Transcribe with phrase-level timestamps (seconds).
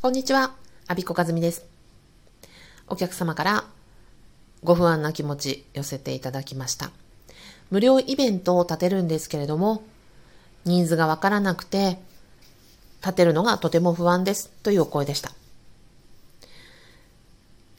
[0.00, 0.54] こんにちは、
[0.86, 1.66] アビコカズミです。
[2.86, 3.64] お客様から
[4.62, 6.92] ご不安な気持ち寄せていただきました。
[7.72, 9.82] 無料イベントを立てるんですけれども、
[10.64, 11.98] ニーズがわからなくて、
[13.02, 15.32] 立てるのがとても不安ですというお声でした。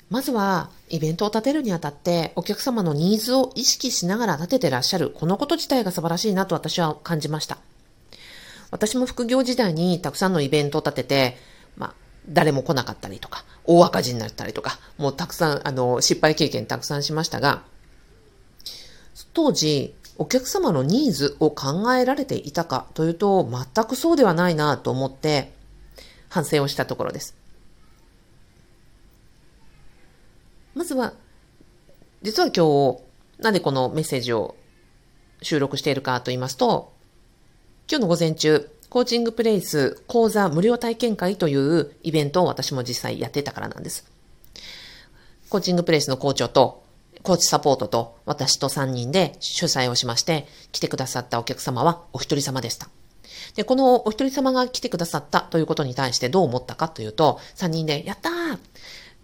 [0.10, 7.60] まずは、イベントを立てるにあたって、お客様のニーズを意識しながら立ててらっしゃる、このこと自体が素晴らしいなと私は感じました。
[8.72, 11.38] 私も副業時代にたくさんのイベントを立てて、
[11.78, 17.64] まあ、誰も来なかったりとか、大赤字になったりとか、もうたくさん、あの、失敗経験たくさんしましたが、
[19.34, 25.54] 当時、お客様のニーズを考えられていたかというと、全くそうではないなと思って、
[26.30, 27.36] 反省をしたところです。
[30.76, 31.14] まずは、
[32.22, 34.56] 実は今日、なんでこのメッセージを
[35.42, 36.94] 収録しているかと言いますと、
[37.90, 44.06] 今日の午前中、コーチングプレイス講座無料体験会というイベントを私も実際やってたからなんです。
[45.50, 46.84] コーチングプレイスの校長と、
[47.22, 52.90] コーチサポートと私と3人で主催をしまして、来てくださったお客様はお一人様でした。
[53.56, 58.60] で、このお一人様が来てくださったということに対してどう思ったかというと、3人で、やったー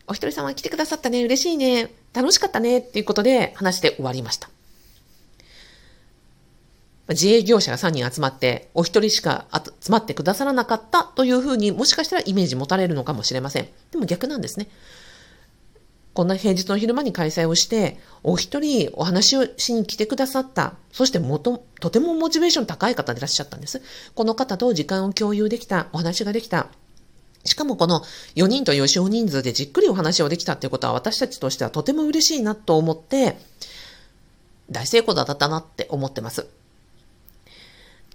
[0.07, 4.49] お一人様来てくださったね嬉しいね楽しかったねっていうことで話して終わりました。
[7.09, 13.67] 自営業者が3人集まって、お一人しか集まってくださらなかったというふうにもしかしたらイメージ持たれるのかもしれません。
[13.91, 14.67] でも逆なんですね。
[16.15, 20.75] こんな平日の昼間に開催をして、お一人お話をしに来てくださった。
[20.93, 23.81] そしてもと、とてもモチベーション高い方でいらっしゃったんです。
[24.15, 26.69] この方と時間を共有できた、お話ができた。
[27.43, 28.01] しかもこの
[28.35, 33.37] 4人という少人数でじっくりお話をできたっていうことは私たちとしてはとても嬉しいなと思って、
[34.71, 36.47] 大成功だったなって思ってます。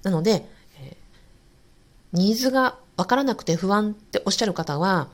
[0.02, 0.48] なので、
[0.80, 0.96] え
[2.12, 5.08] ニーズがわからなくて不安っておっしゃる方は、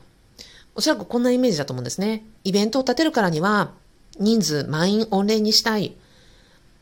[0.75, 2.23] おそらくこんなイメージだと思うんですね。
[2.43, 3.71] イベントを立てるからには、
[4.19, 5.95] 人数満員御礼にしたい。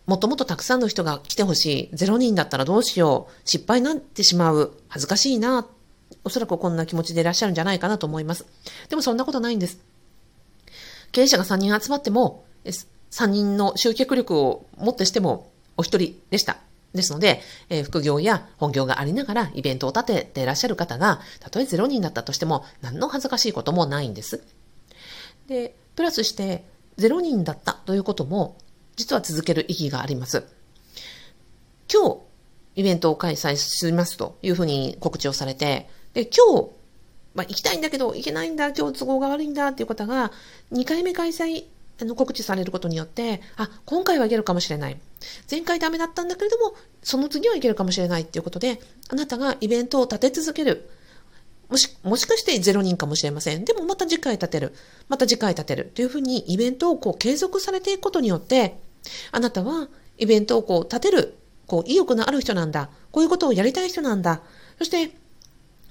[0.05, 1.95] もともとたくさんの人が来てほしい。
[1.95, 3.49] 0人だったらどうしよう。
[3.49, 4.73] 失敗になってしまう。
[4.87, 5.67] 恥ずかしいな。
[6.23, 8.45] おそらくこんな気持ちでいらっしゃるんじゃないかなと思います。
[8.89, 9.79] でもそんなことないんです。
[11.11, 16.57] 経営者が3人集まっても、3人の集客力をもってしてもお一人でした。
[16.95, 24.43] ですので、えー、副業や本業がありながらイベントを立てていらっしゃる方が、たとえ0人だったとしても、何の恥ずかしいこともないんです。
[25.47, 26.65] で、プラスして、
[26.97, 28.57] 0人だったということも、
[28.95, 30.43] 実は続ける意義があります。
[31.91, 32.17] 今日、
[32.75, 36.69] イベントを開催しますというふうに告知をされて、で、今日、
[37.33, 40.31] まあ、行きたいんだけど、行けないんだ、今日都合が悪いんだっていう方が、
[40.71, 41.65] 2回目開催
[42.01, 44.97] あの告知されることによって、あ、今回はいけるかもしれない。
[45.49, 50.89] 前回ダメだったんだけれども、その次はいけるかもしれないっていうことで、あなたがイベントを立て続ける。
[51.69, 53.65] もし、もしかして0人かもしれません。
[53.65, 54.73] でもまた次回立てる。
[55.07, 55.91] また次回立てる。
[55.95, 58.77] というふうにイベントをこう継続されていくことによって、
[59.31, 62.89] あなたはイベントをこう立てる、こう意欲のある人なんだ。
[63.11, 64.41] こういうことをやりたい人なんだ。
[64.77, 65.11] そして、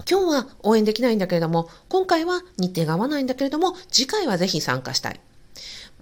[0.09, 5.21] 今日は応援できないんだけれども、今回は日程が合わないんだけれども、次回はぜひ参加したい。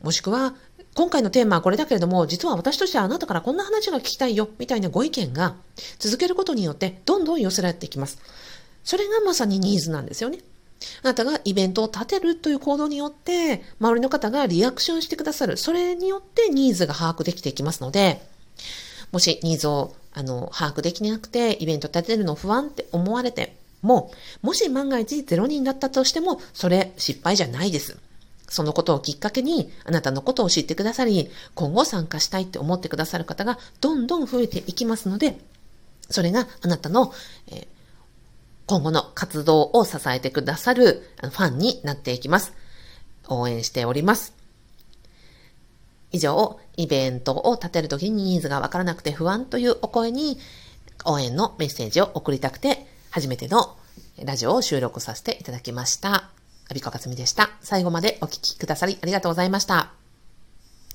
[0.03, 0.55] もしくは、
[0.95, 5.57] 今回のテーマはこれだけれども、実は私としてはあなたからこんな話が聞きたいよ、みたいなご意見が
[5.99, 8.19] 続けることによってどんどん寄せられていきます。
[8.85, 10.41] それがまさにニーズなんですよね。
[11.03, 15.57] あなたがイベントを立てるという行動によって、周りの方がリアクションしてくださる。
[15.57, 18.27] それによってニーズが把握できていきますので、
[19.13, 27.97] もしニーズをあの把握できなくて、イベント立てるの不安って思われても、もし万が一0人だったとしても、それ失敗じゃないです。
[28.53, 35.39] そのことをきっかけに、あなたのことを知ってくださり、今後参加したいって思ってくださる方がどんどん増えていきますので、
[36.11, 37.15] それがあなたの、
[37.49, 37.67] えー、
[38.67, 42.53] 今後の活動を支えてくださるファンになっていきます。
[43.29, 44.35] 応援しております。
[46.11, 50.39] 以上、イベントを立てるときにニーズがわからなくて不安というお声に
[51.07, 53.79] 応援のメッセージを送りたくて、初めての
[54.23, 56.32] ラジオを収録させていただきました。
[56.73, 57.51] アビコカツミでした。
[57.61, 60.02] 最後までお聴きくださりありがとうございました。